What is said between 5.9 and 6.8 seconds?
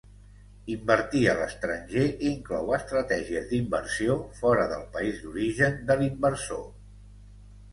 de l'inversor.